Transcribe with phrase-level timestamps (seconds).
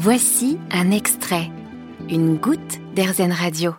[0.00, 1.50] Voici un extrait,
[2.08, 3.74] une goutte d'Airzen Radio.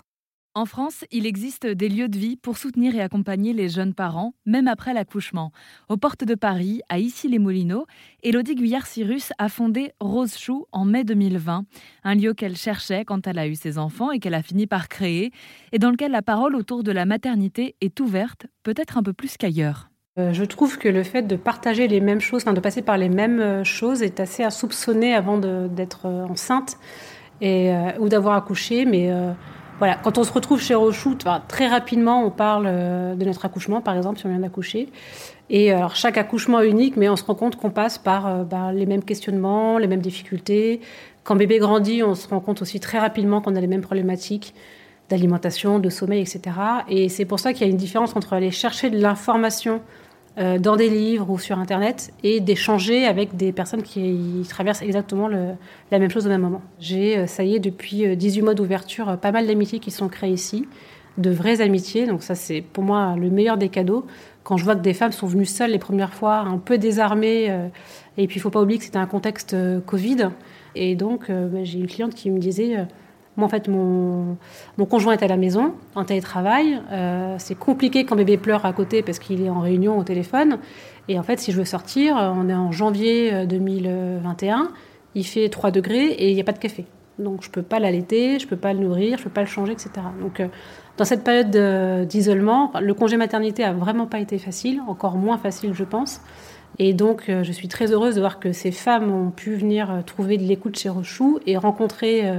[0.54, 4.34] En France, il existe des lieux de vie pour soutenir et accompagner les jeunes parents,
[4.46, 5.54] même après l'accouchement.
[5.88, 7.86] Aux portes de Paris, à Issy-les-Moulineaux,
[8.22, 11.64] Élodie Guyard-Cyrus a fondé Rose Chou en mai 2020,
[12.04, 14.90] un lieu qu'elle cherchait quand elle a eu ses enfants et qu'elle a fini par
[14.90, 15.32] créer,
[15.72, 19.38] et dans lequel la parole autour de la maternité est ouverte, peut-être un peu plus
[19.38, 19.90] qu'ailleurs.
[20.18, 23.10] Euh, je trouve que le fait de partager les mêmes choses, de passer par les
[23.10, 26.78] mêmes euh, choses, est assez à soupçonner avant d'être euh, enceinte
[27.42, 29.10] ou d'avoir accouché, mais
[29.78, 33.96] voilà, quand on se retrouve chez Rochute, très rapidement, on parle de notre accouchement, par
[33.96, 34.90] exemple, si on vient d'accoucher.
[35.50, 38.74] Et alors, chaque accouchement est unique, mais on se rend compte qu'on passe par bah,
[38.74, 40.82] les mêmes questionnements, les mêmes difficultés.
[41.24, 44.54] Quand bébé grandit, on se rend compte aussi très rapidement qu'on a les mêmes problématiques
[45.10, 46.42] d'alimentation, de sommeil, etc.
[46.88, 49.82] Et c'est pour ça qu'il y a une différence entre aller chercher de l'information
[50.40, 55.28] euh, dans des livres ou sur Internet et d'échanger avec des personnes qui traversent exactement
[55.28, 56.62] la même chose au même moment.
[56.80, 60.08] J'ai, euh, ça y est, depuis 18 euh, mois d'ouverture, pas mal d'amitiés qui sont
[60.08, 60.66] créées ici,
[61.18, 62.06] de vraies amitiés.
[62.06, 64.06] Donc ça, c'est pour moi le meilleur des cadeaux.
[64.44, 67.48] Quand je vois que des femmes sont venues seules les premières fois, un peu désarmées,
[68.18, 70.30] et puis il faut pas oublier que c'était un contexte Covid.
[70.76, 72.88] Et donc, bah, j'ai une cliente qui me disait
[73.44, 74.38] en fait, mon,
[74.78, 76.82] mon conjoint est à la maison, en télétravail.
[76.92, 80.60] Euh, c'est compliqué quand bébé pleure à côté parce qu'il est en réunion au téléphone.
[81.08, 84.68] Et en fait, si je veux sortir, on est en janvier 2021, euh,
[85.16, 86.86] il fait 3 degrés et il n'y a pas de café.
[87.18, 89.34] Donc, je ne peux pas l'allaiter, je ne peux pas le nourrir, je ne peux
[89.34, 89.90] pas le changer, etc.
[90.22, 90.48] Donc, euh,
[90.98, 95.74] dans cette période d'isolement, le congé maternité a vraiment pas été facile, encore moins facile,
[95.74, 96.22] je pense.
[96.78, 100.38] Et donc, je suis très heureuse de voir que ces femmes ont pu venir trouver
[100.38, 102.30] de l'écoute chez Rochou et rencontrer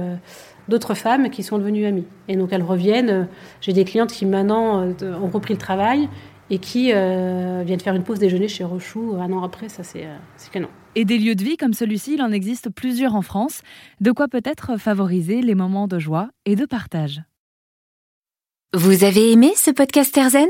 [0.67, 2.05] d'autres femmes qui sont devenues amies.
[2.27, 3.27] Et donc elles reviennent.
[3.61, 6.09] J'ai des clientes qui maintenant euh, ont repris le travail
[6.51, 9.69] et qui euh, viennent faire une pause déjeuner chez Rochou un an après.
[9.69, 10.17] Ça, c'est euh,
[10.51, 10.67] canon.
[10.95, 13.61] Et des lieux de vie comme celui-ci, il en existe plusieurs en France.
[14.01, 17.21] De quoi peut-être favoriser les moments de joie et de partage.
[18.73, 20.49] Vous avez aimé ce podcast Erzen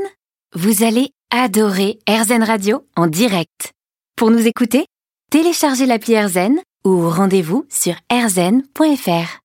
[0.54, 3.72] Vous allez adorer Erzen Radio en direct.
[4.16, 4.86] Pour nous écouter,
[5.30, 9.38] téléchargez l'appli Erzen ou rendez-vous sur erzen.fr.